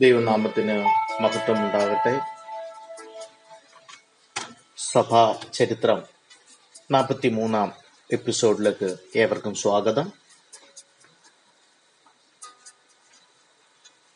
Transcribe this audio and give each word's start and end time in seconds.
ദൈവനാമത്തിന് 0.00 0.84
മഹത്വം 1.22 1.66
ഉണ്ടാകട്ടെ 1.66 2.20
സഭാ 4.78 5.38
ചരിത്രം 5.52 6.02
നാൽപ്പത്തി 6.90 7.28
മൂന്നാം 7.28 7.72
എപ്പിസോഡിലേക്ക് 8.12 8.96
ഏവർക്കും 9.16 9.54
സ്വാഗതം. 9.54 10.12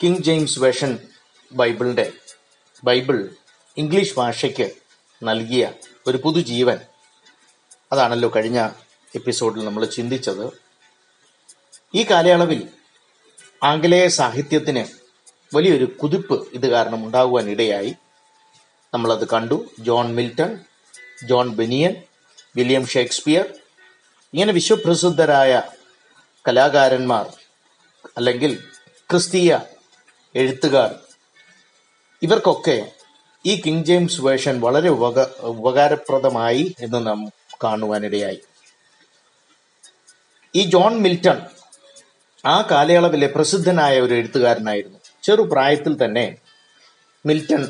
കിങ് 0.03 0.17
ജെയിംസ് 0.17 0.59
വേഷൻ 0.59 0.99
ബൈബിളിന്റെ 1.53 2.13
ബൈബിൾ 2.85 3.31
ഇംഗ്ലീഷ് 3.77 4.17
ഭാഷയ്ക്ക് 4.17 4.71
നൽകിയ 5.23 5.73
ഒരു 6.07 6.17
പുതുജീവൻ. 6.17 6.79
അതാണല്ലോ 7.93 8.33
കഴിഞ്ഞ 8.37 8.71
എപ്പിസോഡിൽ 9.15 9.65
നമ്മൾ 9.65 9.85
ചിന്തിച്ചത്. 9.85 10.53
ഈ 11.95 12.03
കാലയളവിൽ 12.03 12.69
ആംഗലേയ 13.63 14.09
സാഹിത്യത്തിന് 14.09 15.04
വലിയൊരു 15.55 15.85
കുതിപ്പ് 15.85 16.49
ഇത് 16.53 16.67
കാരണം 16.69 17.07
ഉണ്ടാകുവാൻ 17.07 17.51
ഇടയായി. 17.51 17.97
നമ്മളത് 18.95 19.29
കണ്ടു. 19.29 19.71
John 19.81 20.15
Milton 20.15 20.59
John 21.25 21.49
Bunyan 21.49 22.03
William 22.57 22.87
Shakespeare. 22.87 23.45
ഇങ്ങനെ 24.35 24.53
വിശ്വപ്രസിദ്ധരായ 24.53 25.63
കലാകാരന്മാർ 26.49 27.27
അല്ലെങ്കിൽ 28.17 28.59
ക്രിസ്തീയ 29.11 29.59
എഴുത്തുകാർ 30.35 30.95
ഇവർക്കൊക്കെ 32.23 32.93
ഈ 33.47 33.63
കിങ് 33.67 33.85
ജെയിംസ് 33.85 34.21
വേഷൻ 34.21 34.61
വളരെ 34.61 34.89
ഉപക 34.89 35.27
ഉപകാരപ്രദമായി 35.39 36.75
എന്ന് 36.81 37.07
നാം 37.07 37.33
കാണുവാനിടയായി. 37.65 38.41
ഈ 40.55 40.63
ജോൺ 40.63 41.03
മിൽട്ടൺ 41.03 41.41
ആ 42.47 42.69
കാലയളവിലെ 42.71 43.27
പ്രസിദ്ധനായ 43.27 44.01
ഒരു 44.01 44.15
എഴുത്തുകാരനായിരുന്നു. 44.15 44.99
ചെറുപ്രായത്തിൽ 45.25 46.05
തന്നെ 46.05 46.37
മിൽട്ടൺ 47.27 47.63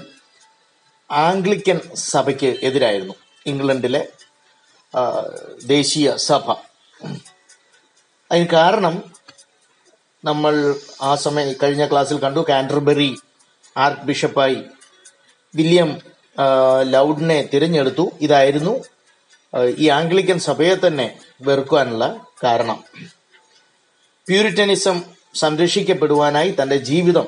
ആംഗ്ലിക്കൻ 1.11 1.81
സഭയ്ക്ക് 1.95 2.51
എതിരായിരുന്നു. 2.63 3.15
ഇംഗ്ലണ്ടിലെ 3.47 4.09
ദേശീയ 5.65 6.17
സഭ. 6.17 6.47
അതിന് 8.31 8.49
കാരണം 8.53 9.03
നമ്മൾ 10.25 10.55
ആ 11.03 11.15
സമയം 11.15 11.55
കഴിഞ്ഞ 11.63 11.91
ക്ലാസ്സിൽ 11.91 12.19
കണ്ടു. 12.19 12.41
കാൻഡർബറി 12.49 13.17
ആർക്ക് 13.77 14.03
ബിഷപ്പായി 14.03 14.61
വില്യം 15.55 15.91
ലൗഡിനെ 16.83 17.49
തിരഞ്ഞെടുത്തു. 17.55 18.11
ഇതായിരുന്നു 18.21 18.75
ഈ 19.79 19.89
ആംഗ്ലിക്കൻ 19.89 20.39
സഭയെ 20.39 20.75
തന്നെ 20.75 21.07
വെറുക്കുവാനുള്ള 21.43 22.05
കാരണം. 22.45 22.85
പ്യൂരിറ്റനിസം 24.27 25.03
സംരക്ഷിക്കപ്പെടുവാനായി 25.35 26.51
തന്റെ 26.63 26.77
ജീവിതം 26.77 27.27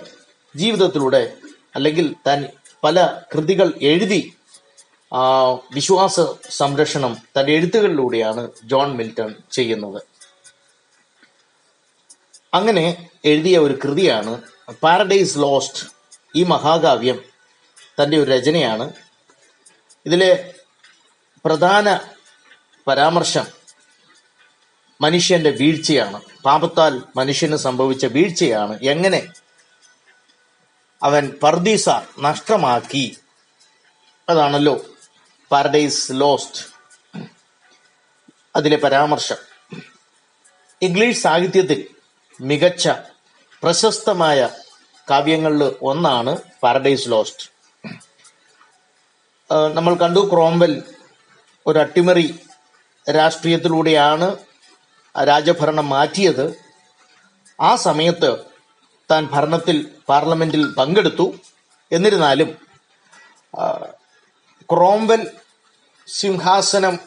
ജീവിതത്തിലൂടെ 0.56 1.36
അല്ലെങ്കിൽ 1.74 2.14
താൻ 2.26 2.48
പല 2.84 3.20
കൃതികൾ 3.34 3.74
എഴുതി 3.82 4.36
വിശ്വാസ 5.72 6.20
സംരക്ഷണം 6.50 7.16
തന്റെ 7.38 7.52
എഴുത്തുകളിലൂടെയാണ് 7.52 8.50
ജോൺ 8.64 8.96
മിൽട്ടൺ 8.96 9.34
ചെയ്യുന്നത്. 9.50 10.02
അങ്ങനെ 12.54 13.10
എഴുതിയ 13.24 13.58
ഒരു 13.58 13.78
കൃതിയാണ് 13.84 14.42
പാരഡൈസ് 14.82 15.38
ലോസ്റ്റ് 15.38 15.86
ഈ 16.36 16.44
മഹാകാവ്യം 16.44 17.22
തന്റെ 18.02 18.16
ഒരു 18.16 18.30
രചനയാണ്. 18.30 18.92
ഇതിലെ 20.06 20.54
പ്രധാന 21.44 22.00
പരാമർശം 22.86 23.46
മനുഷ്യന്റെ 25.00 25.50
വീഴ്ചയാണ്. 25.50 26.20
പാപത്താൽ 26.44 27.02
മനുഷ്യന് 27.16 27.56
സംഭവിച്ച 27.56 28.06
വീഴ്ചയാണ്. 28.06 28.78
എങ്ങനെ 28.82 29.28
അവൻ 31.02 31.24
പർദീസ 31.42 31.88
നഷ്ടമാക്കി. 32.18 33.16
അതാണല്ലോ 34.28 34.74
പാരഡൈസ് 35.50 36.12
ലോസ്റ്റ് 36.12 36.62
അതിലെ 38.56 38.76
പരാമർശം. 38.76 39.36
ഇംഗ്ലീഷ് 40.82 41.22
സാഹിത്യത്തിൽ 41.22 41.80
മികച്ച 42.40 42.88
പ്രശസ്തമായ 43.62 44.48
കാവ്യങ്ങളിൽ 45.10 45.62
ഒന്നാണ് 45.82 46.32
പാരഡൈസ് 46.62 47.08
ലോസ്റ്റ് 47.08 47.44
നമ്മൾ 49.74 49.94
കണ്ടു 49.94 50.20
ക്രോംവെൽ 50.32 50.82
ഒരു 51.66 51.78
അട്ടിമറി 51.78 52.40
രാഷ്ട്രീയത്തിലൂടെയാണ് 53.06 54.36
രാജഭരണം 55.16 55.88
മാറ്റിയത്. 55.88 56.46
ആ 57.60 57.76
സമയത്ത് 57.76 58.30
താൻ 59.10 59.28
ഭരണത്തിൽ 59.32 59.76
പാർലമെന്റിൽ 60.08 60.62
പങ്കെടുത്തു. 60.74 61.26
എന്നിരുന്നാലും 61.92 62.50
ക്രോംവെൽ 64.72 65.22
സിംഹാസനം 66.08 66.98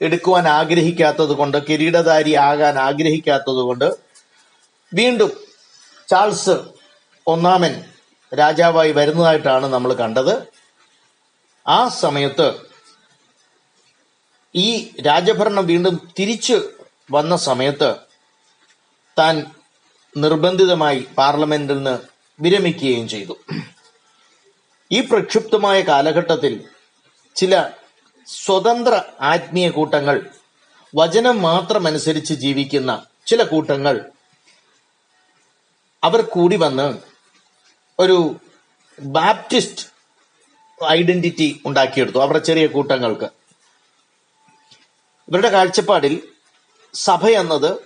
എടുക്കുവാൻ 0.00 0.48
ആഗ്രഹിക്കാത്തത് 0.48 1.32
കൊണ്ട് 1.40 1.58
കിരീടധാരി 1.68 2.32
ആകാൻ 2.34 2.78
ആഗ്രഹിക്കാത്തത് 2.78 3.62
കൊണ്ട് 3.68 3.88
വീണ്ടും 4.94 5.30
ചാൾസ് 6.08 6.56
ഒന്നാമൻ 7.26 7.74
രാജാവായി 8.32 8.92
വരുന്നതായിട്ടാണ് 8.92 9.66
നമ്മൾ 9.66 9.90
കണ്ടത്. 9.94 10.34
ആ 11.68 11.88
സമയത്ത് 11.88 12.48
ഈ 14.54 14.68
രാജഭരണം 15.06 15.66
വീണ്ടും 15.66 16.12
തിരിച്ചു 16.18 16.58
വന്ന 17.10 17.36
സമയത്ത് 17.36 17.90
താൻ 19.18 19.34
നിർബന്ധിതമായി 20.16 21.06
പാർലമെന്റിൽ 21.18 21.74
നിന്ന് 21.74 21.98
വിരമിക്കുകയും 22.42 23.08
ചെയ്തു. 23.08 23.38
ഈ 24.92 25.00
പ്രക്ഷുബ്ധമായ 25.00 25.80
കാലഘട്ടത്തിൽ 25.80 26.64
ചില 27.36 27.70
സ്വതന്ത്ര 28.26 29.02
ആത്മീയ 29.20 29.70
കൂട്ടങ്ങൾ 29.70 30.30
വചനം 30.96 31.42
മാത്രമനുസരിച്ച് 31.42 32.34
ജീവിക്കുന്ന 32.34 33.06
ചില 33.26 33.42
കൂട്ടങ്ങൾ 33.42 34.10
അവർ 36.04 36.20
കൂടി 36.20 36.56
വന്ന് 36.56 36.98
ഒരു 37.98 38.34
ബാപ്റ്റിസ്റ്റ് 39.00 39.86
ഐഡന്റിറ്റി 40.84 41.60
ഉണ്ടാക്കിയെടുത്തു 41.66 42.18
അവരുടെ 42.18 42.38
ചെറിയ 42.38 42.66
കൂട്ടങ്ങൾക്ക്. 42.66 43.24
ഇവരുടെ 45.28 45.50
കാഴ്ചപ്പാടിൽ 45.50 46.22
സഭ 46.94 47.26
എന്നത് 47.26 47.78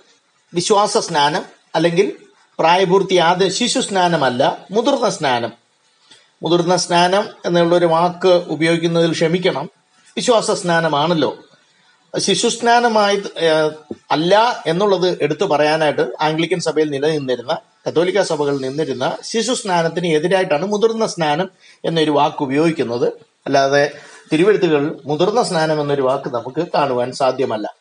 വിശ്വാസ 0.53 0.97
സ്നാനം 0.97 1.54
അല്ലെങ്കിൽ 1.75 2.13
പ്രായപൂർത്തി 2.59 3.15
ആദ്യ 3.15 3.49
ശിശു 3.49 3.79
സ്നാനമല്ല 3.79 4.57
മുതിർന്ന 4.71 5.09
സ്നാനം. 5.09 5.53
മുതിർന്ന 6.43 6.75
സ്നാനം 6.75 7.23
എന്നുള്ള 7.45 7.75
ഒരു 7.75 7.85
വാക്ക് 7.85 8.27
ഉപയോഗിക്കുന്നതിൽ 8.27 9.11
ക്ഷമിക്കണം. 9.11 9.69
വിശ്വാസ 10.17 10.51
സ്നാനമാണല്ലോ. 10.51 11.37
ശിശു 12.17 12.47
സ്നാനമായി 12.47 13.21
അല്ല 14.11 14.63
എന്നുള്ളത് 14.67 15.17
എടുത്തു 15.21 15.45
പറയാനായിട്ട് 15.45 16.11
ആംഗ്ലിക്കൻ 16.21 16.59
സഭയിൽ 16.59 16.89
നിലനിന്നിരുന്ന 16.89 17.57
കത്തോലിക്ക 17.87 18.21
സഭകളിൽ 18.21 18.57
നിന്നിരുന്ന 18.57 19.17
ശിശു 19.23 19.53
സ്നാനത്തിന് 19.53 20.07
എതിരായിട്ടാണ് 20.07 20.65
മുതിർന്ന 20.65 21.05
സ്നാനം 21.05 21.49
എന്നൊരു 21.85 22.11
വാക്ക് 22.11 22.43
ഉപയോഗിക്കുന്നത്. 22.43 23.07
അല്ലാതെ 23.45 23.91
തിരുവെഴുത്തുകളിൽ 24.33 24.91
മുതിർന്ന 25.05 25.43
സ്നാനം 25.43 25.81
എന്നൊരു 25.81 26.01
വാക്ക് 26.01 26.29
നമുക്ക് 26.29 26.67
കാണുവാൻ 26.75 27.11
സാധ്യമല്ല. 27.11 27.75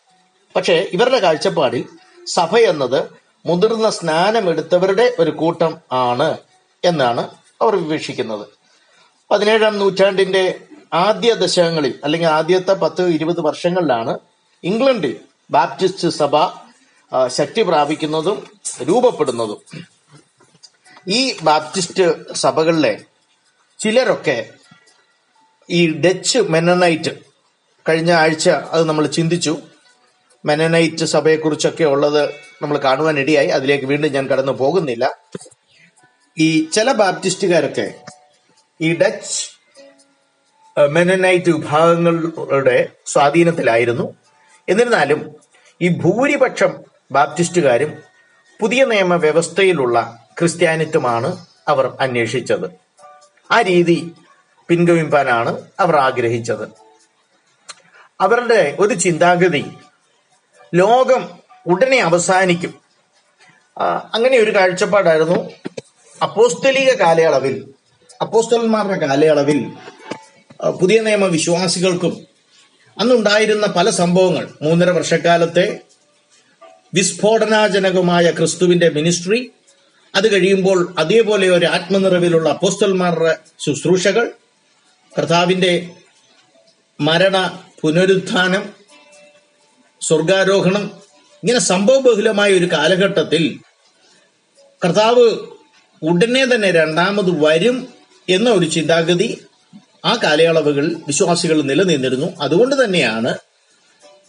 പക്ഷേ 0.57 0.87
ഇവരുടെ 0.93 1.19
കാഴ്ചപ്പാടിൽ 1.19 1.85
സഭ 2.27 2.57
എന്നത് 2.57 3.24
മുതിർന്ന 3.47 3.91
സ്നാനം 3.91 4.51
എടുത്തവരുടെ 4.51 5.15
ഒരു 5.19 5.31
കൂട്ടം 5.31 5.79
ആണ് 5.93 6.39
എന്നാണ് 6.85 7.21
അവർ 7.63 7.77
വിവക്ഷിക്കുന്നത് 7.77 8.47
പതിനേഴാം 9.31 9.79
നൂറ്റാണ്ടിന്റെ 9.79 10.61
ആദ്യ 10.93 11.35
ദശകങ്ങളിൽ 11.35 12.01
അല്ലെങ്കിൽ 12.05 12.29
ആദ്യത്തെ 12.29 12.73
പത്ത് 12.73 13.03
ഇരുപത് 13.03 13.41
വർഷങ്ങളിലാണ് 13.41 14.19
ഇംഗ്ലണ്ടിൽ 14.65 15.21
ബാപ്റ്റിസ്റ്റ് 15.51 16.09
സഭ 16.09 16.37
ശക്തി 17.27 17.63
പ്രാപിക്കുന്നതും 17.63 18.47
രൂപപ്പെടുന്നതും. 18.83 19.61
ഈ 21.09 21.37
ബാപ്റ്റിസ്റ്റ് 21.43 22.35
സഭകളിലെ 22.35 23.05
ചിലരൊക്കെ 23.79 24.51
ഈ 25.71 26.01
ഡച്ച് 26.01 26.39
മെനനൈറ്റ് 26.39 27.13
കഴിഞ്ഞ 27.89 28.13
ആഴ്ച 28.13 28.49
അത് 28.49 28.85
നമ്മൾ 28.85 29.07
ചിന്തിച്ചു. 29.07 29.59
മെനനൈറ്റ് 30.45 31.05
സഭയെക്കുറിച്ചൊക്കെ 31.05 31.85
ഉള്ളത് 31.85 32.44
നമ്മൾ 32.65 32.79
കാണുവാൻ 32.79 33.19
ഇടയായി. 33.19 33.47
അതിലേക്ക് 33.47 33.85
വീണ്ടും 33.85 34.13
ഞാൻ 34.13 34.27
കടന്നു 34.27 34.53
പോകുന്നില്ല. 34.53 35.17
ഈ 36.39 36.65
ചില 36.65 36.93
ബാപ്റ്റിസ്റ്റുകാരൊക്കെ 36.93 37.95
ഈ 38.81 38.97
ഡച്ച് 38.97 39.55
മെനനൈറ്റ് 40.87 41.51
വിഭാഗങ്ങളുടെ 41.51 42.89
സ്വാധീനത്തിലായിരുന്നു. 43.07 44.15
എന്നിരുന്നാലും 44.69 45.35
ഈ 45.83 45.89
ഭൂരിപക്ഷം 45.89 46.73
ബാപ്റ്റിസ്റ്റുകാരും 47.13 48.03
പുതിയ 48.61 48.85
നിയമ 48.85 49.17
വ്യവസ്ഥയിലുള്ള 49.17 50.27
ക്രിസ്ത്യാനിത്വമാണ് 50.39 51.47
അവർ 51.69 51.97
അന്വേഷിച്ചത്. 52.01 52.67
ആ 53.53 53.61
രീതി 53.61 54.13
പിൻഗമിപ്പാനാണ് 54.69 55.63
അവർ 55.81 55.97
ആഗ്രഹിച്ചത്. 55.97 56.69
അവരുടെ 58.21 58.77
ഒരു 58.81 58.95
ചിന്താഗതി 58.95 59.65
ലോകം 60.75 61.44
ഉടനെ 61.67 61.99
അവസാനിക്കും. 61.99 62.75
അങ്ങനെ 64.15 64.39
ഒരു 64.39 64.55
കാഴ്ചപ്പാടായിരുന്നു 64.55 65.51
അപ്പോസ്തലിക 66.23 66.95
കാലയളവിൽ 66.95 67.69
അപ്പോസ്റ്റലന്മാരുടെ 68.21 69.07
കാലയളവിൽ 69.07 69.71
പുതിയ 70.81 71.01
നിയമ 71.01 71.25
വിശ്വാസികൾക്കും 71.25 72.27
അന്നുണ്ടായിരുന്ന 73.01 73.67
പല 73.67 73.91
സംഭവങ്ങൾ. 73.91 74.49
മൂന്നര 74.63 74.91
വർഷക്കാലത്തെ 74.91 75.81
വിസ്ഫോടനാജനകമായ 76.95 78.31
ക്രിസ്തുവിന്റെ 78.31 78.89
മിനിസ്ട്രി 78.89 79.51
അത് 80.15 80.33
കഴിയുമ്പോൾ 80.33 80.95
അതേപോലെ 80.99 81.51
ഒരു 81.51 81.67
ആത്മനിറവിലുള്ള 81.67 82.49
അപ്പോസ്തലന്മാരുടെ 82.49 83.37
ശുശ്രൂഷകൾ 83.59 84.33
കർത്താവിന്റെ 85.19 85.91
മരണ 87.01 87.63
പുനരുത്ഥാനം 87.81 88.73
സ്വർഗാരോഹണം 90.01 91.04
ഇങ്ങനെ 91.45 91.59
സംഭവബഹുലമായ 91.59 92.53
ഒരു 92.53 92.69
കാലഘട്ടത്തിൽ 92.73 93.61
കർത്താവ് 94.85 95.25
ഉടനെ 96.03 96.55
തന്നെ 96.55 96.71
രണ്ടാമത് 96.71 97.31
വരും 97.45 97.89
എന്ന 98.29 98.51
ഒരു 98.51 98.67
ചിന്താഗതി 98.67 99.47
ആ 100.05 100.19
കാലയളവുകൾ 100.25 100.97
വിശ്വാസികൾ 101.07 101.63
നിലനിന്നിരുന്നു. 101.63 102.35
അതുകൊണ്ട് 102.41 102.85
തന്നെയാണ് 102.85 103.39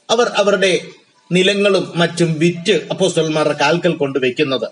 അവർ 0.09 0.27
അവരുടെ 0.35 0.79
നിലങ്ങളും 1.31 1.93
മറ്റും 1.95 2.33
വിറ്റ് 2.33 2.87
അപ്പോസ്തലന്മാരുടെ 2.91 3.53
കാൽക്കൽ 3.53 3.93
കൊണ്ടുവയ്ക്കുന്നത് 3.93 4.67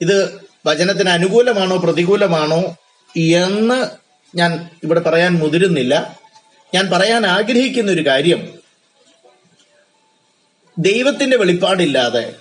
ഇത് 0.00 0.40
വചനത്തിന് 0.66 1.08
അനുകൂലമാണോ 1.08 1.76
പ്രതികൂലമാണോ 1.76 2.76
എന്ന് 3.14 3.90
ഞാൻ 4.36 4.70
ഇവിടെ 4.84 5.00
പറയാൻ 5.00 5.34
മുതിരുന്നില്ല. 5.34 6.18
ഞാൻ 6.74 6.90
പറയാൻ 6.90 7.26
ആഗ്രഹിക്കുന്ന 7.26 7.92
ഒരു 7.92 8.06
കാര്യം 8.06 8.63
ദൈവത്തിന്റെ 10.78 11.36
വെളിപ്പാടില്ലാതെ 11.36 12.34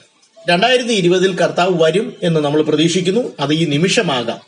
രണ്ടായിരത്തി 0.49 0.93
ഇരുപതിൽ 0.93 1.35
കർത്താവ് 1.35 1.83
വരും 1.83 2.13
എന്ന് 2.23 2.39
നമ്മൾ 2.39 2.61
പ്രതീക്ഷിക്കുന്നു. 2.61 3.33
അത് 3.39 3.53
ഈ 3.53 3.65
നിമിഷമാകാം. 3.65 4.39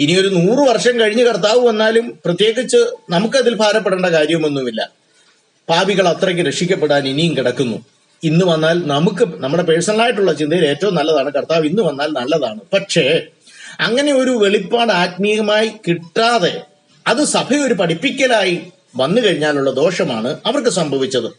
ഇനി 0.00 0.20
ഒരു 0.20 0.28
നൂറ് 0.28 0.68
വർഷം 0.68 1.00
കഴിഞ്ഞ് 1.00 1.24
കർത്താവ് 1.24 1.66
വന്നാലും 1.66 2.18
പ്രത്യേകിച്ച് 2.24 2.76
നമുക്കതിൽ 3.10 3.54
ഭാരപ്പെടേണ്ട 3.54 4.06
കാര്യമൊന്നുമില്ല. 4.06 4.90
പാപികൾ 5.68 6.08
അത്രയ്ക്ക് 6.08 6.42
രക്ഷിക്കപ്പെടാൻ 6.42 7.08
ഇനിയും 7.08 7.36
കിടക്കുന്നു. 7.36 7.84
ഇന്ന് 8.24 8.44
വന്നാൽ 8.44 8.86
നമുക്ക് 8.86 9.24
നമ്മുടെ 9.36 9.62
പേഴ്സണലായിട്ടുള്ള 9.62 10.32
ചിന്തയിൽ 10.32 10.66
ഏറ്റവും 10.66 10.94
നല്ലതാണ്. 10.94 11.32
കർത്താവ് 11.32 11.66
ഇന്ന് 11.66 11.82
വന്നാൽ 11.82 12.06
നല്ലതാണ്. 12.06 12.60
പക്ഷേ 12.72 13.22
അങ്ങനെ 13.80 14.12
ഒരു 14.12 14.30
വെളിപ്പാട് 14.30 14.92
ആത്മീയമായി 14.92 15.68
കിട്ടാതെ 15.88 16.62
അത് 17.06 17.24
സഭ 17.24 17.54
ഒരു 17.54 17.74
പഠിപ്പിക്കലായി 17.74 18.60
വന്നു 18.96 19.20
കഴിഞ്ഞാലുള്ള 19.20 19.70
ദോഷമാണ് 19.70 20.28
അവർക്ക് 20.46 20.68
സംഭവിച്ചത്. 20.68 21.30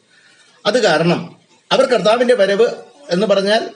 അത് 0.65 0.83
കാരണം 0.83 1.37
അവർ 1.72 1.86
കർത്താവിന്റെ 1.86 2.34
വരവ് 2.36 2.68
എന്ന് 3.10 3.28
പറഞ്ഞാൽ 3.28 3.69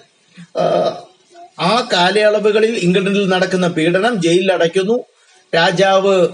ആ, 1.61 1.89
കാലയളവുകളിൽ 1.93 2.75
ഇംഗ്ലണ്ടിൽ 2.75 3.29
നടക്കുന്ന 3.29 3.67
പീഡനം 3.67 4.21
ജയിലിൽ 4.21 4.51
അടയ്ക്കുന്നു 4.51 5.03
രാജാവ് 5.55 6.27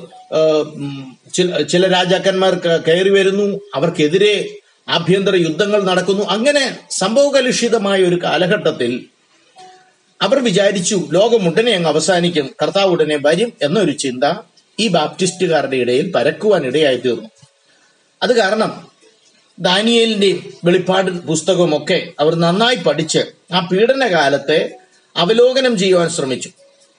ചില- 1.34 1.62
ചില 1.62 1.88
രാജാക്കന്മാർ 1.88 2.54
കയറി 2.88 3.10
വരുന്നു. 3.10 3.62
അവർക്കെതിരെ 3.76 4.50
ആഭ്യന്തര 4.90 5.36
യുദ്ധങ്ങൾ 5.36 5.84
നടക്കുന്നു. 5.84 6.24
അങ്ങനെ 6.24 6.78
സംഭവകലുഷിതമായ 6.90 8.04
ഒരു 8.04 8.20
കാലഘട്ടത്തിൽ 8.24 9.06
അവർ 10.22 10.44
വിചാരിച്ചു 10.44 11.08
ലോകം 11.12 11.48
ഉടനെ 11.48 11.72
അങ്ങ് 11.72 11.90
അവസാനിക്കും 11.90 12.56
കർത്താവ് 12.62 12.92
ഉടനെ 12.92 13.20
വരും 13.26 13.54
എന്നൊരു 13.62 13.92
ചിന്ത 13.92 14.24
ഈ 14.80 14.88
ബാപ്റ്റിസ്റ്റുകാരുടെ 14.88 15.76
ഇടയിൽ 15.76 16.12
പരക്കുവാൻ 16.12 16.66
ഇടയായി 16.66 16.98
തീർന്നു. 16.98 17.30
അത് 18.24 18.34
കാരണം 18.38 18.87
ദാനിയേലിന്റെയും 19.60 20.54
വെളിപ്പാട് 20.64 21.12
പുസ്തകമൊക്കെ 21.12 22.14
അവർ 22.20 22.36
നന്നായി 22.36 22.76
പഠിച്ച് 22.76 23.26
ആ 23.54 23.60
പീഡനകാലത്തെ 23.60 24.76
അവലോകനം 25.18 25.78
ചെയ്യുവാൻ 25.78 26.10
ശ്രമിച്ചു. 26.10 26.50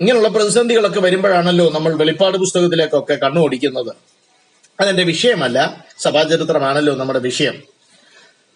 ഇങ്ങനെയുള്ള 0.01 0.29
പ്രതിസന്ധികളൊക്കെ 0.29 1.01
വരുമ്പോഴാണല്ലോ 1.01 1.71
നമ്മൾ 1.71 1.97
വെളിപ്പാട് 1.97 2.39
പുസ്തകത്തിലേക്കൊക്കെ 2.39 3.15
കണ്ണുപിടിക്കുന്നത് 3.15 3.97
അതെന്റെ 4.81 5.03
വിഷയമല്ല 5.03 5.85
സഭാചരിത്രമാണല്ലോ 5.99 6.97
നമ്മുടെ 6.97 7.19
വിഷയം. 7.19 7.63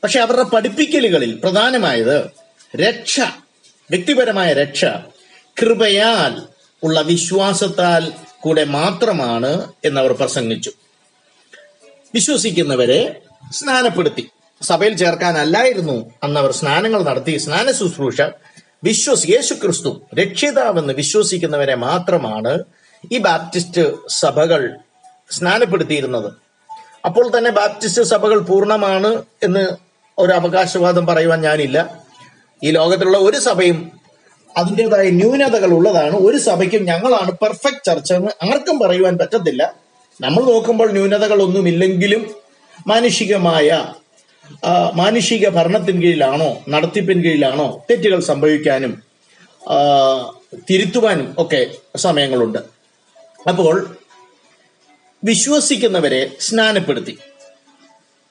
പക്ഷെ 0.05 0.21
അവരുടെ 0.21 0.43
പഠിപ്പിക്കലുകളിൽ 0.43 1.41
പ്രധാനമായത് 1.45 2.31
രക്ഷ 2.77 3.21
വ്യക്തിപരമായ 3.91 4.53
രക്ഷ 4.53 4.85
കൃപയാൽ 5.63 6.43
ഉള്ള 6.83 7.01
വിശ്വാസത്താൽ 7.01 8.13
കൂടെ 8.41 8.65
മാത്രമാണ് 8.65 9.73
എന്നവർ 9.85 10.13
പ്രസംഗിച്ചു. 10.13 10.73
വിശ്വസിക്കുന്നവരെ 12.15 13.23
സ്നാനപ്പെടുത്തി. 13.50 14.31
സഭയിൽ 14.62 14.97
ചേർക്കാനല്ലായിരുന്നു 14.97 16.11
അന്ന് 16.23 16.41
അവർ 16.41 16.53
സ്നാനങ്ങൾ 16.53 17.03
നടത്തി. 17.03 17.37
സ്നാന 17.37 17.73
ശുശ്രൂഷ. 17.73 18.21
വിശ്വസ് 18.85 19.27
യേശു 19.31 19.55
ക്രിസ്തു 19.55 20.03
രക്ഷിതാവെന്ന് 20.15 20.93
വിശ്വസിക്കുന്നവരെ 20.93 21.75
മാത്രമാണ് 21.75 22.59
ഈ 23.12 23.19
ബാപ്റ്റിസ്റ്റ് 23.19 23.94
സഭകൾ 24.09 24.77
സ്നാനപ്പെടുത്തിയിരുന്നത്. 25.31 26.33
അപ്പോൾ 27.05 27.39
തന്നെ 27.39 27.50
ബാപ്റ്റിസ്റ്റ് 27.50 28.03
സഭകൾ 28.03 28.39
പൂർണമാണ് 28.39 29.23
എന്ന് 29.43 29.69
ഒരു 30.19 30.33
അവകാശവാദം 30.33 31.06
പറയുവാൻ 31.06 31.41
ഞാനില്ല. 31.41 32.03
ഈ 32.65 32.71
ലോകത്തിലുള്ള 32.71 33.19
ഒരു 33.19 33.37
സഭയും 33.37 33.93
അതിന്റെതായ 34.56 35.11
ന്യൂനതകൾ 35.11 35.71
ഉള്ളതാണ്. 35.73 36.17
ഒരു 36.17 36.37
സഭയ്ക്കും 36.37 36.85
ഞങ്ങളാണ് 36.85 37.31
പെർഫെക്റ്റ് 37.31 37.85
ചർച്ച 37.87 38.12
എന്ന് 38.12 38.53
ആർക്കും 38.53 38.79
പറയുവാൻ 38.79 39.19
പറ്റത്തില്ല. 39.19 39.75
നമ്മൾ 40.21 40.44
നോക്കുമ്പോൾ 40.44 40.93
ന്യൂനതകളൊന്നുമില്ലെങ്കിലും 40.93 42.42
മാനുഷികമായ 42.87 43.95
മാനുഷിക 44.95 45.49
ഭരണത്തിന് 45.49 46.03
കീഴിലാണോ 46.03 46.65
നടത്തിപ്പിൻ 46.69 47.25
കീഴിലാണോ 47.25 47.87
തെറ്റുകൾ 47.91 48.21
സംഭവിക്കാനും 48.21 49.03
തിരുത്തുവാനും 50.71 51.35
ഒക്കെ 51.39 51.71
സമയങ്ങളുണ്ട്. 51.97 52.59
അപ്പോൾ 53.49 53.97
വിശ്വസിക്കുന്നവരെ 55.25 56.37
സ്നാനപ്പെടുത്തി. 56.41 57.19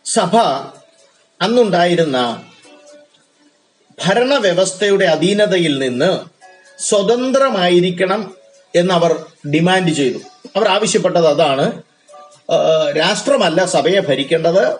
സഭ 0.05 0.37
അന്നുണ്ടായിരുന്ന 1.41 2.43
ഭരണവ്യവസ്ഥയുടെ 4.05 5.05
അധീനതയിൽ 5.05 5.79
നിന്ന് 5.79 6.19
സ്വതന്ത്രമായിരിക്കണം 6.79 8.35
എന്നവർ 8.75 9.25
ഡിമാൻഡ് 9.53 9.91
ചെയ്തു. 9.91 10.19
അവർ 10.55 10.67
ആവശ്യപ്പെട്ടത് 10.67 11.27
അതാണ് 11.27 11.81
രാഷ്ട്രമല്ല 12.97 13.65
സഭയെ 13.65 13.99
ഭരിക്കേണ്ടത്. 13.99 14.77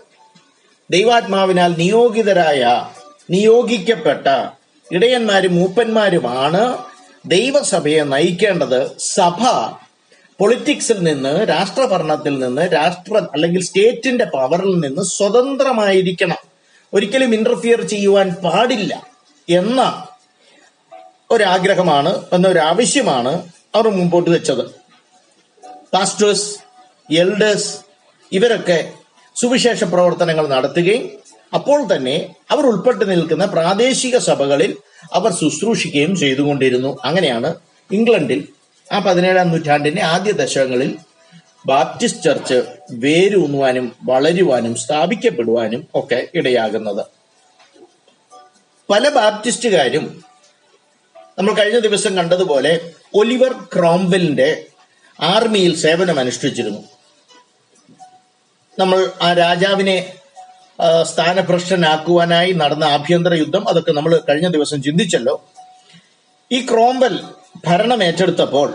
ദൈവാത്മാവിനാൽ 0.92 1.76
നിയോഗിതരായ 1.78 2.86
നിയോഗിക്കപ്പെട്ട 3.30 4.28
ഇടയന്മാരും 4.92 5.56
മൂപ്പന്മാരുമാണ് 5.56 6.78
ദൈവസഭയെ 7.26 8.04
നയിക്കേണ്ടത്. 8.04 8.98
സഭ 9.00 9.44
പൊളിറ്റിക്സിൽ 10.40 11.04
നിന്ന് 11.04 11.50
രാഷ്ട്രഭരണത്തിൽ 11.50 12.40
നിന്ന് 12.40 12.74
രാഷ്ട്ര 12.74 13.18
അല്ലെങ്കിൽ 13.34 13.64
സ്റ്റേറ്റിന്റെ 13.64 14.26
പവറിൽ 14.26 14.80
നിന്ന് 14.80 15.02
സ്വതന്ത്രമായിരിക്കണം. 15.02 16.38
ഒരിക്കലും 16.94 17.34
ഇന്റർഫിയർ 17.34 17.82
ചെയ്യുവാൻ 17.82 18.30
പാടില്ല 18.30 19.04
എന്ന 19.50 20.06
ഒരാഗ്രഹമാണ് 21.32 22.26
എന്നൊരു 22.34 22.60
ആവശ്യമാണ് 22.60 23.52
അവർ 23.76 23.88
മുമ്പോട്ട് 23.90 24.30
വെച്ചത്. 24.30 24.72
പാസ്റ്റേഴ്സ് 25.94 26.71
എൽഡേഴ്സ് 27.16 27.78
ഇവരൊക്കെ 28.32 28.94
സുവിശേഷ 29.36 29.84
പ്രവർത്തനങ്ങൾ 29.84 30.48
നടത്തുകയും 30.48 31.10
അപ്പോൾ 31.54 31.96
തന്നെ 31.96 32.36
അവർ 32.52 32.66
ഉൾപ്പെട്ട് 32.66 33.12
നിൽക്കുന്ന 33.12 33.46
പ്രാദേശിക 33.46 34.18
സഭകളിൽ 34.18 34.78
അവർ 35.14 35.32
ശുശ്രൂഷിക്കുകയും 35.32 36.16
ചെയ്തുകൊണ്ടിരുന്നു. 36.16 36.98
അങ്ങനെയാണ് 37.06 37.56
ഇംഗ്ലണ്ടിൽ 37.92 38.48
ആ 38.92 39.00
പതിനേഴാം 39.00 39.50
നൂറ്റാണ്ടിന്റെ 39.50 40.02
ആദ്യ 40.02 40.32
ദശകങ്ങളിൽ 40.32 40.98
ബാപ്റ്റിസ്റ്റ് 41.66 42.24
ചർച്ച് 42.24 42.64
വേരൂന്നുവാനും 42.92 43.96
വളരുവാനും 44.04 44.76
സ്ഥാപിക്കപ്പെടുവാനും 44.76 45.88
ഒക്കെ 45.96 46.28
ഇടയാകുന്നത്. 46.36 47.06
പല 48.90 49.10
ബാപ്റ്റിസ്റ്റുകാരും 49.10 50.24
നമ്മൾ 51.38 51.54
കഴിഞ്ഞ 51.54 51.80
ദിവസം 51.80 52.18
കണ്ടതുപോലെ 52.18 52.92
ഒലിവർ 53.16 53.52
ക്രോംവെലിന്റെ 53.52 54.66
ആർമിയിൽ 55.22 55.76
സേവനം 55.76 56.20
അനുഷ്ഠിച്ചിരുന്നു 56.20 57.01
നമ്മൾ 58.80 59.10
ആ 59.22 59.34
രാജാവിനെ 59.34 60.14
സ്ഥാനഭ്രഷ്ടനാക്കുവാനായി 61.02 62.52
നടന്ന 62.52 62.84
ആഭ്യന്തര 62.84 63.34
യുദ്ധം 63.34 63.70
അതൊക്കെ 63.70 63.92
നമ്മൾ 63.92 64.20
കഴിഞ്ഞ 64.30 64.48
ദിവസം 64.48 64.84
ചിന്തിച്ചല്ലോ. 64.84 65.36
ഈ 66.52 66.66
ക്രോംബൽ 66.66 67.14
ഭരണം 67.66 68.04
ഏറ്റെടുത്തപ്പോൾ 68.04 68.70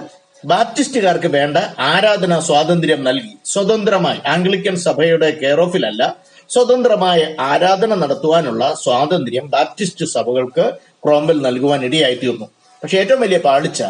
ബാപ്റ്റിസ്റ്റുകാർക്ക് 0.44 1.26
വേണ്ട 1.26 1.56
ആരാധനാ 1.78 2.38
സ്വാതന്ത്ര്യം 2.40 3.04
നൽകി. 3.04 3.32
സ്വതന്ത്രമായി 3.44 4.20
ആംഗ്ലിക്കൻ 4.26 4.76
സഭയുടെ 4.76 5.30
കെയർ 5.42 5.60
ഓഫിലല്ല 5.60 6.16
സ്വതന്ത്രമായ 6.50 7.20
ആരാധന 7.40 7.94
നടത്തുവാനുള്ള 7.94 8.74
സ്വാതന്ത്ര്യം 8.84 9.46
ബാപ്റ്റിസ്റ്റ് 9.50 10.06
സഭകൾക്ക് 10.06 10.64
ക്രോംബൽ 11.04 11.42
നൽകുവാൻ 11.42 11.84
ഇടയായിത്തീർന്നു. 11.84 12.46
പക്ഷെ 12.82 12.96
ഏറ്റവും 12.98 13.20
വലിയ 13.20 13.38
പാളിച്ച 13.38 13.82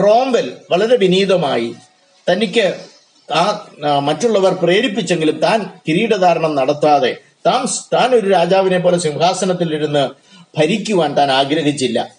ക്രോംബൽ 0.00 0.56
വളരെ 0.70 0.96
വിനീതമായി 0.96 1.74
തനിക്ക് 2.30 2.66
ആ, 3.34 3.64
മറ്റുള്ളവർ 3.98 4.52
പ്രേരിപ്പിച്ചെങ്കിലും 4.52 5.38
താൻ 5.38 5.70
കിരീടധാരണം 5.88 6.54
നടത്താതെ 6.54 7.16
താൻ 7.46 7.66
താൻ 7.66 8.14
ഒരു 8.14 8.30
രാജാവിനെ 8.30 8.78
പോലെ 8.78 8.98
സിംഹാസനത്തിൽ 8.98 9.74
ഇരുന്ന് 9.74 10.10
ഭരിക്കുവാൻ 10.58 11.14
താൻ 11.14 11.30
ആഗ്രഹിച്ചില്ല. 11.30 12.14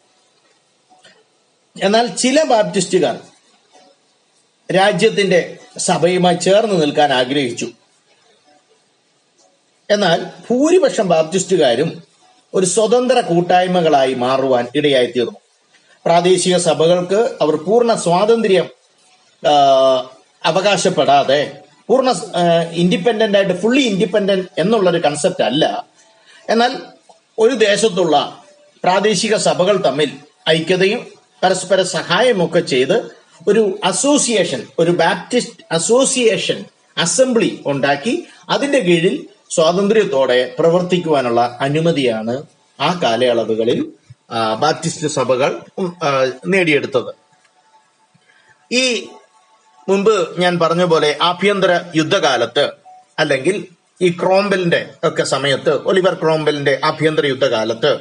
എന്നാൽ 1.83 2.07
ചില 2.07 2.43
ബാപ്റ്റിസ്റ്റുകാർ 2.43 3.19
രാജ്യത്തിന്റെ 4.75 5.57
സഭയുമായി 5.77 6.35
ചേർന്ന് 6.35 6.81
നിൽക്കാൻ 6.81 7.13
ആഗ്രഹിച്ചു. 7.13 7.67
എന്നാൽ 9.89 10.23
ഭൂരിപക്ഷം 10.49 11.07
ബാപ്റ്റിസ്റ്റുകാരും 11.07 12.03
ഒരു 12.53 12.65
സ്വതന്ത്ര 12.65 13.19
കൂട്ടായ്മകളായി 13.21 14.13
മാറുവാൻ 14.13 14.67
ഇടയായിത്തീർന്നു. 14.75 15.39
പ്രാദേശിക 16.05 16.57
സഭകൾക്ക് 16.57 17.37
അവർ 17.41 17.55
പൂർണ 17.55 17.93
സ്വാതന്ത്ര്യം 17.93 18.69
അവകാശപ്പെടാതെ 20.45 21.61
പൂർണ 21.87 22.09
ഇൻഡിപെൻഡന്റ് 22.71 23.37
ആയിട്ട് 23.37 23.53
ഫുള്ളി 23.61 23.81
ഇൻഡിപെൻഡന്റ് 23.81 24.47
എന്നുള്ളൊരു 24.57 24.97
കൺസെപ്റ്റ് 24.97 25.43
അല്ല. 25.43 25.85
എന്നാൽ 26.49 26.71
ഒരു 27.39 27.53
ദേശത്തുള്ള 27.53 28.43
പ്രാദേശിക 28.83 29.35
സഭകൾ 29.35 29.77
തമ്മിൽ 29.77 30.09
ഐക്യതയും 30.49 31.07
പരസ്പര 31.43 31.81
സഹായമൊക്കെ 31.81 32.59
ചെയ്ത് 32.59 33.11
ഒരു 33.47 33.79
അസോസിയേഷൻ 33.83 34.67
ഒരു 34.79 34.91
ബാപ്റ്റിസ്റ്റ് 34.91 35.63
അസോസിയേഷൻ 35.71 36.65
അസംബ്ലി 36.97 37.63
ഉണ്ടാക്കി 37.65 38.27
അതിന്റെ 38.49 38.79
കീഴിൽ 38.79 39.27
സ്വാതന്ത്ര്യത്തോടെ 39.51 40.55
പ്രവർത്തിക്കുവാനുള്ള 40.59 41.57
അനുമതിയാണ് 41.61 42.43
ആ 42.79 42.99
കാലയളവുകളിൽ 43.03 43.79
ബാപ്റ്റിസ്റ്റ് 44.59 45.07
സഭകൾ 45.07 45.61
നേടിയെടുത്തത്. 46.45 47.11
ഈ 48.71 49.09
മുൻപ് 49.89 50.39
ഞാൻ 50.39 50.59
പറഞ്ഞ 50.59 50.83
പോലെ 50.83 51.17
ആഭ്യന്തര 51.21 51.79
യുദ്ധകാലത്ത് 51.95 52.65
അല്ലെങ്കിൽ 53.19 53.55
ഈ 54.01 54.09
ക്രോംബലിന്റെ 54.09 54.89
ഒക്കെ 55.03 55.23
സമയത്ത് 55.23 55.69
ഒലിവർ 55.69 56.13
ക്രോംബലിന്റെ 56.13 56.79
ആഭ്യന്തര 56.83 57.25
യുദ്ധകാലത്ത് 57.25 57.91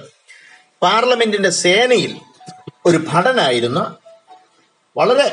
പാർലമെന്റിന്റെ 0.83 1.51
സേനയിൽ 1.51 2.13
ഒരു 2.87 2.97
ഭടനായിരുന്ന 3.09 3.97
വളരെ 4.97 5.29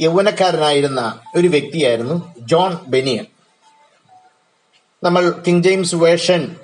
യൗവനക്കാരനായിരുന്ന 0.00 1.00
ഒരു 1.36 1.48
വ്യക്തിയായിരുന്നു 1.48 2.34
ജോൺ 2.40 2.78
ബെനിയൻ. 2.86 3.26
നമ്മൾ 5.02 5.30
കിങ് 5.46 5.62
ജെയിംസ് 5.62 5.94
വേഷൻ 5.94 6.56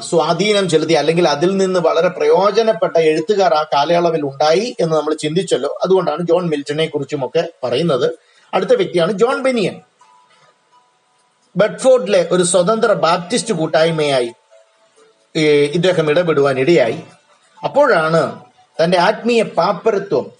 സ്വാധീനം 0.00 0.68
ചെലുത്തി 0.68 0.92
അല്ലെങ്കിൽ 0.92 1.28
അതിൽ 1.28 1.56
നിന്ന് 1.56 1.80
വളരെ 1.80 2.08
പ്രയോജനപ്പെട്ട 2.08 2.96
എഴുത്തുകാർ 2.98 3.54
ആ 3.54 3.62
കാലയളവിൽ 3.62 4.22
ഉണ്ടായി 4.24 4.76
എന്ന് 4.80 4.96
നമ്മൾ 4.96 5.14
ചിന്തിച്ചല്ലോ. 5.14 5.78
അതുകൊണ്ടാണ് 5.84 6.22
ജോൺ 6.22 6.48
മിൽട്ടനെ 6.48 6.86
കുറിച്ചുമൊക്കെ 6.86 7.48
പറയുന്നത്. 7.64 8.10
അടുത്ത 8.54 8.70
വ്യക്തിയാണ് 8.70 9.12
ജോൺ 9.12 9.42
ബെനിയൻ. 9.42 9.80
ബെഡ്ഫോർഡിലെ 11.56 12.28
ഒരു 12.32 12.42
സ്വതന്ത്ര 12.42 12.92
ബാപ്റ്റിസ്റ്റ് 12.92 13.54
കൂട്ടായ്മയായി 13.54 14.30
ഇദ്ദേഹം 15.74 16.10
ഇടപെടുവാൻ 16.10 16.58
ഇടയായി. 16.58 17.02
അപ്പോഴാണ് 17.64 18.40
തന്റെ 18.84 18.98
ആത്മീയ 18.98 19.42
പാപ്പരത്വം 19.42 20.30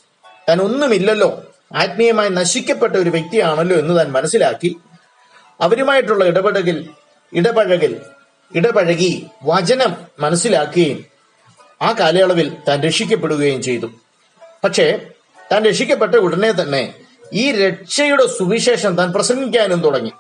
താൻ 0.49 0.63
ഒന്നുമില്ലല്ലോ 0.63 1.43
ആത്മീയമായി 1.75 2.29
നശിക്കപ്പെട്ട 2.29 2.93
ഒരു 2.93 3.11
വ്യക്തിയാണല്ലോ 3.11 3.77
എന്ന് 3.77 3.99
താൻ 3.99 4.13
മനസ്സിലാക്കി. 4.13 4.77
അവരുമായിട്ടുള്ള 5.61 6.25
ഇടപെടകിൽ 6.25 6.89
ഇടപഴകൽ 7.33 8.01
ഇടപഴകി 8.57 9.27
വചനം 9.45 9.97
മനസ്സിലാക്കുകയും 10.21 11.05
ആ 11.83 11.93
കാലയളവിൽ 11.93 12.57
താൻ 12.69 12.83
രക്ഷിക്കപ്പെടുകയും 12.83 13.63
ചെയ്തു. 13.63 13.87
പക്ഷേ 14.65 15.01
താൻ 15.53 15.65
രക്ഷിക്കപ്പെട്ട 15.65 16.15
ഉടനെ 16.15 16.51
തന്നെ 16.53 16.95
ഈ 17.33 17.53
രക്ഷയുടെ 17.53 18.27
സുവിശേഷം 18.27 18.97
താൻ 18.97 19.13
പ്രസംഗിക്കാനും 19.13 19.81
തുടങ്ങി. 19.81 20.13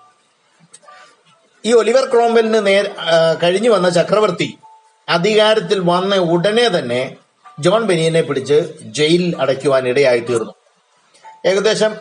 ഈ 1.64 1.72
ഒലിവർ 1.72 2.04
ക്രോംബലിന് 2.10 2.66
നേർ 2.66 2.94
കഴിഞ്ഞു 3.42 3.70
വന്ന 3.70 3.90
ചക്രവർത്തി 3.90 4.58
അധികാരത്തിൽ 5.08 5.78
വന്ന 5.80 6.14
ഉടനെ 6.14 6.78
തന്നെ 6.78 7.16
ജോൺ 7.60 7.82
ബെനിയനെ 7.82 8.22
പിടിച്ച് 8.22 8.58
ജയിലിൽ 8.82 9.36
അടയ്ക്കുവാൻ 9.40 9.88
ഇടയായി 9.88 10.18
തീർന്നു. 10.18 10.54
ഏകദേശം 11.46 11.96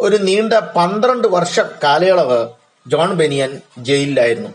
ഒരു 0.00 0.16
നീണ്ട 0.16 0.52
പന്ത്രണ്ട് 0.52 1.28
വർഷ 1.28 1.60
കാലയളവ് 1.84 2.48
ജോൺ 2.86 3.12
ബെനിയൻ 3.12 3.60
ജയിലിലായിരുന്നു. 3.78 4.48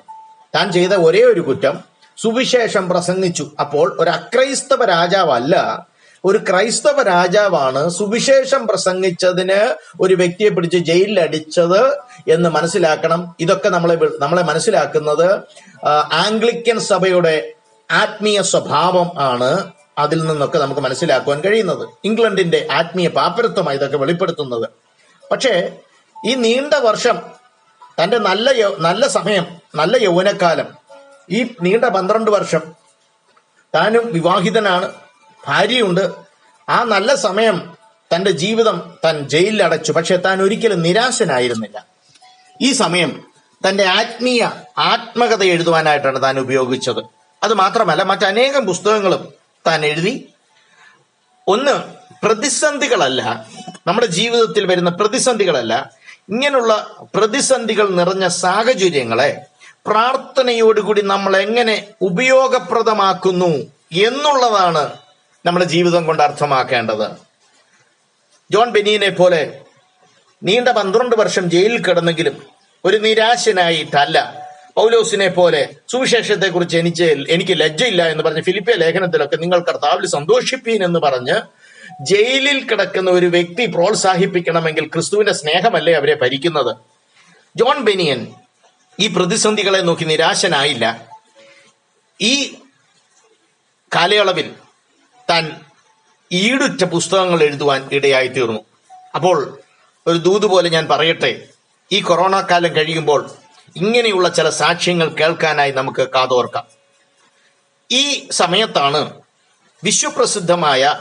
താൻ 0.56 0.72
ചെയ്ത 0.72 0.94
ഒരേ 0.94 1.24
ഒരു 1.24 1.42
കുറ്റം 1.42 1.76
സുവിശേഷം 2.18 2.90
പ്രസംഗിച്ചു. 2.90 3.52
അപ്പോൾ 3.60 3.98
ഒരു 4.00 4.10
അക്രൈസ്തവ 4.10 4.86
രാജാവല്ല 4.86 5.88
ഒരു 6.26 6.38
ക്രൈസ്തവ 6.38 7.02
രാജാവാണ് 7.04 7.90
സുവിശേഷം 7.90 8.68
പ്രസംഗിച്ചതിന് 8.68 9.76
ഒരു 10.02 10.14
വ്യക്തിയെ 10.14 10.50
പിടിച്ച് 10.50 10.78
ജയിലിൽ 10.78 11.20
അടിച്ചത് 11.20 11.82
എന്ന് 12.28 12.50
മനസ്സിലാക്കണം. 12.50 13.36
ഇതൊക്കെ 13.40 13.70
നമ്മളെ 13.70 13.96
നമ്മളെ 14.20 14.44
മനസ്സിലാക്കുന്നത് 14.44 15.28
ആംഗ്ലിക്കൻ 16.26 16.80
സഭയുടെ 16.80 17.52
ആത്മീയ 17.92 18.42
സ്വഭാവം 18.42 19.10
ആണ് 19.32 19.72
അതിൽ 19.98 20.20
നിന്നൊക്കെ 20.28 20.58
നമുക്ക് 20.58 20.82
മനസ്സിലാക്കുവാൻ 20.82 21.40
കഴിയുന്നത്. 21.42 21.88
ഇംഗ്ലണ്ടിന്റെ 22.06 22.68
ആത്മീയ 22.72 23.08
പാപ്പരത്വമായി 23.08 23.78
ഇതൊക്കെ 23.78 23.98
വെളിപ്പെടുത്തുന്നത്. 23.98 24.70
പക്ഷേ 25.32 25.54
ഈ 26.30 26.36
നീണ്ട 26.36 26.74
വർഷം 26.74 27.41
തന്റെ 28.02 28.18
നല്ല 28.18 28.50
നല്ല 28.78 29.08
സമയം 29.08 29.46
നല്ല 29.76 30.04
യൗവനക്കാലം 30.04 30.68
ഈ 31.30 31.56
നീണ്ട 31.62 31.86
പന്ത്രണ്ട് 31.86 32.32
വർഷം 32.32 32.62
താനും 33.76 34.14
വിവാഹിതനാണ് 34.14 34.94
ഭാര്യയുണ്ട്. 35.48 36.12
ആ 36.70 36.84
നല്ല 36.84 37.16
സമയം 37.16 37.76
തന്റെ 38.16 38.32
ജീവിതം 38.32 38.98
താൻ 39.06 39.30
ജയിലിൽ 39.30 39.64
അടച്ചു 39.64 39.92
പക്ഷെ 39.92 40.16
താൻ 40.16 40.42
ഒരിക്കലും 40.42 40.82
നിരാശനായിരുന്നില്ല. 40.82 41.86
ഈ 42.62 42.72
സമയം 42.72 43.24
തന്റെ 43.68 43.84
ആത്മീയ 43.84 44.52
ആത്മകഥ 44.78 45.44
എഴുതുവാനായിട്ടാണ് 45.44 46.22
താൻ 46.22 46.40
ഉപയോഗിച്ചത്. 46.40 47.00
അത് 47.44 47.54
മാത്രമല്ല 47.54 48.04
മറ്റനേകം 48.04 48.66
പുസ്തകങ്ങളും 48.66 49.34
താൻ 49.68 49.86
എഴുതി. 49.86 50.30
ഒന്ന് 51.48 51.72
പ്രതിസന്ധികളല്ല 52.26 53.46
നമ്മുടെ 53.88 54.08
ജീവിതത്തിൽ 54.08 54.66
വരുന്ന 54.66 54.90
പ്രതിസന്ധികളല്ല 54.90 55.92
ഇങ്ങനെയുള്ള 56.30 56.74
പ്രതിസന്ധികൾ 57.16 57.90
നിറഞ്ഞ 57.90 58.28
സാഹചര്യങ്ങളെ 58.28 59.42
പ്രാർത്ഥനയോടുകൂടി 59.86 61.02
നമ്മൾ 61.02 61.38
എങ്ങനെ 61.38 61.94
ഉപയോഗപ്രദമാക്കുന്നു 62.02 63.52
എന്നുള്ളതാണ് 63.94 64.92
നമ്മുടെ 65.46 65.66
ജീവിതം 65.66 66.06
കൊണ്ട് 66.06 66.24
അർത്ഥമാക്കേണ്ടത്. 66.24 67.08
ജോൺ 68.52 68.70
ബെനീനെ 68.70 69.10
പോലെ 69.10 69.64
നീണ്ട 70.44 70.70
പന്ത്രണ്ട് 70.70 71.16
വർഷം 71.16 71.50
ജയിലിൽ 71.50 71.84
കിടന്നെങ്കിലും 71.84 72.36
ഒരു 72.86 72.98
നിരാശനായിട്ടല്ല 72.98 74.42
പൗലോസിനെ 74.78 75.28
പോലെ 75.28 75.70
സുവിശേഷത്തെ 75.92 76.48
കുറിച്ച് 76.48 76.78
എനിക്ക് 76.78 77.26
എനിക്ക് 77.30 77.62
ലജ്ജയില്ല 77.62 78.04
എന്ന് 78.04 78.24
പറഞ്ഞ് 78.24 78.42
ഫിലിപ്പിയ 78.42 78.74
ലേഖനത്തിലൊക്കെ 78.74 79.36
നിങ്ങൾ 79.36 79.60
കർത്താവിൽ 79.60 80.06
സന്തോഷിപ്പീൻ 80.08 80.84
എന്ന് 80.84 81.00
പറഞ്ഞ് 81.00 81.42
ജയിലിൽ 82.02 82.70
കിടക്കുന്ന 82.70 83.12
ഒരു 83.12 83.26
വ്യക്തി 83.26 83.66
പ്രോത്സാഹിപ്പിക്കണമെങ്കിൽ 83.66 84.88
ക്രിസ്തുവിന്റെ 84.88 85.34
സ്നേഹമല്ലേ 85.34 85.94
അവരെ 85.94 86.16
ഭരിക്കുന്നത്? 86.16 86.76
ജോൺ 87.56 87.80
ബെനിയൻ 87.80 88.34
ഈ 89.00 89.08
പ്രതിസന്ധികളെ 89.08 89.80
നോക്കി 89.80 90.04
നിരാശനായില്ല. 90.04 91.08
ഈ 92.22 92.56
കാലയളവിൽ 93.96 94.56
താൻ 95.30 95.62
ഈടുറ്റ 96.32 96.84
പുസ്തകങ്ങൾ 96.84 97.44
എഴുതുവാൻ 97.44 97.90
ഇടയായി 97.92 98.28
തീർന്നു. 98.28 98.60
അപ്പോൾ 99.16 99.60
ഒരു 100.08 100.18
ദൂത് 100.18 100.46
പോലെ 100.46 100.70
ഞാൻ 100.70 100.88
പറയട്ടെ 100.88 101.48
ഈ 101.92 102.02
കൊറോണ 102.02 102.42
കാലം 102.42 102.76
കഴിയുമ്പോൾ 102.76 103.32
ഇങ്ങനെയുള്ള 103.76 104.30
ചില 104.30 104.50
സാക്ഷ്യങ്ങൾ 104.50 105.10
കേൾക്കാനായി 105.10 105.72
നമുക്ക് 105.72 106.10
കാതോർക്കാം. 106.10 106.68
ഈ 107.92 108.28
സമയത്താണ് 108.32 109.22
വിശ്വപ്രസിദ്ധമായ 109.84 111.00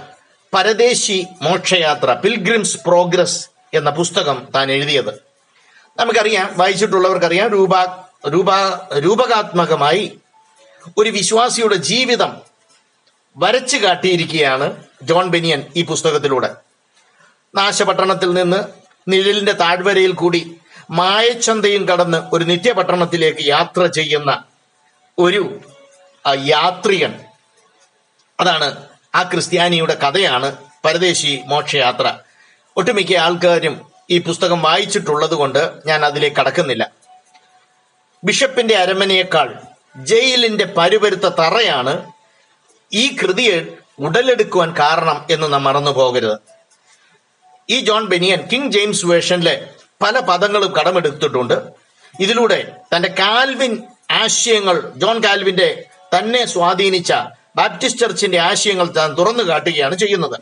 പരദേശി 0.54 1.26
മോക്ഷയാത്ര 1.42 2.12
പിൽഗ്രിംസ് 2.12 2.78
പ്രോഗ്രസ് 2.86 3.48
എന്ന 3.74 3.90
പുസ്തകം 3.90 4.48
താൻ 4.54 4.72
എഴുതിയത്. 4.72 5.14
നമുക്കറിയാം 5.98 6.54
വായിച്ചിട്ടുള്ളവർക്കറിയാം 6.56 7.50
രൂപ 7.50 7.70
രൂപ 8.28 8.48
രൂപകാത്മകമായി 8.98 10.18
ഒരു 10.98 11.10
വിശ്വാസിയുടെ 11.10 11.74
ജീവിതം 11.74 12.40
വരച്ചു 13.36 13.76
കാട്ടിയിരിക്കുകയാണ് 13.76 14.84
ജോൺ 15.02 15.26
ബെനിയൻ 15.28 15.66
ഈ 15.76 15.84
പുസ്തകത്തിലൂടെ. 15.84 16.56
നാശപട്ടണത്തിൽ 17.54 18.30
നിന്ന് 18.34 18.64
നിഴലിന്റെ 19.08 19.52
താഴ്വരയിൽ 19.52 20.12
കൂടി 20.12 20.56
മായച്ചന്തയും 20.90 21.88
കടന്ന് 21.88 22.18
ഒരു 22.32 22.44
നിത്യപട്ടണത്തിലേക്ക് 22.44 23.46
യാത്ര 23.46 23.86
ചെയ്യുന്ന 23.86 24.42
ഒരു 25.18 25.60
യാത്രികൻ. 26.44 27.20
അതാണ് 28.40 28.88
ആ 29.14 29.22
ക്രിസ്ത്യാനിയുടെ 29.22 29.94
കഥയാണ് 29.94 30.56
പരദേശി 30.84 31.40
മോക്ഷയാത്ര. 31.46 32.18
ഒട്ടുമിക്ക 32.76 33.16
ആൾക്കാരും 33.16 33.90
ഈ 34.10 34.18
പുസ്തകം 34.18 34.62
വായിച്ചിട്ടുള്ളത് 34.62 35.34
കൊണ്ട് 35.34 35.72
ഞാൻ 35.86 36.04
അതിലേക്ക് 36.04 36.36
കടക്കുന്നില്ല. 36.36 36.90
ബിഷപ്പിന്റെ 38.24 38.74
അരമനയേക്കാൾ 38.76 39.54
ജയിലിന്റെ 39.96 40.64
പരുപരുത്ത 40.64 41.20
തറയാണ് 41.20 42.12
ഈ 42.92 43.16
കൃതിയെ 43.16 43.66
ഉടലെടുക്കുവാൻ 43.98 44.74
കാരണം 44.78 45.26
എന്ന് 45.30 45.52
നാം 45.52 45.64
മറന്നു 45.64 45.90
പോകരുത്. 45.90 46.38
ഈ 47.70 47.80
ജോൺ 47.80 48.06
ബെനിയൻ 48.06 48.48
കിങ് 48.52 48.72
ജെയിംസ് 48.72 49.06
വേർഷനിലെ 49.06 49.70
പല 50.02 50.20
പദങ്ങളും 50.20 50.72
കടമെടുത്തിട്ടുണ്ട്. 50.72 51.62
ഇതിലൂടെ 52.20 52.72
തന്റെ 52.96 53.14
കാൽവിൻ 53.18 53.82
ആശയങ്ങൾ 54.10 54.92
ജോൺ 54.96 55.24
കാൽവിന്റെ 55.24 55.84
തന്നെ 56.18 56.46
സ്വാധീനിച്ച 56.46 57.12
ബാപ്റ്റിസ്റ്റ് 57.56 58.02
ചർച്ചിന്റെ 58.02 58.38
ആശയങ്ങൾ 58.38 58.84
താൻ 58.84 59.14
തുറന്നു 59.14 59.42
കാട്ടുകയാണ് 59.42 59.98
ചെയ്യുന്നത്. 59.98 60.40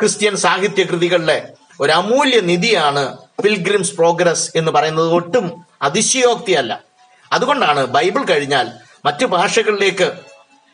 ക്രിസ്ത്യൻ 0.00 0.36
സാഹിത്യ 0.36 0.84
കൃതികളിലെ 0.84 1.48
ഒരു 1.80 1.92
അമൂല്യ 1.92 2.40
നിധിയാണ് 2.40 3.18
പിൽഗ്രിംസ് 3.42 3.94
പ്രോഗ്രസ് 3.94 4.50
എന്ന് 4.56 4.72
പറയുന്നത് 4.72 5.12
ഒട്ടും 5.12 5.66
അതിശയോക്തിയല്ല. 5.82 6.82
അതുകൊണ്ടാണ് 7.32 7.86
ബൈബിൾ 7.86 8.24
കഴിഞ്ഞാൽ 8.24 8.70
മറ്റു 9.04 9.26
ഭാഷകളിലേക്ക് 9.26 10.12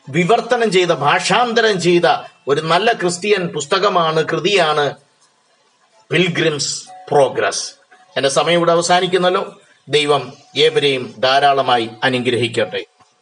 വിവർത്തനം 0.09 0.71
ചെയ്ത 0.71 0.87
ഭാഷാന്തരം 0.87 1.81
ചെയ്ത 1.81 2.29
ഒരു 2.47 2.61
നല്ല 2.61 2.91
ക്രിസ്ത്യൻ 2.93 3.47
പുസ്തകമാണ് 3.47 4.23
കൃതിയാണ് 4.23 4.93
പിൽഗ്രിംസ് 6.09 6.83
പ്രോഗ്രസ് 7.11 7.71
എന്റെ 8.17 8.29
സമയം 8.29 8.57
ഇവിടെ 8.57 8.71
അവസാനിക്കുന്നല്ലോ. 8.71 9.61
ദൈവം 9.89 10.33
ഏവരെയും 10.57 11.15
ധാരാളമായി 11.19 11.89
അനുഗ്രഹിക്കട്ടെ. 12.03 12.85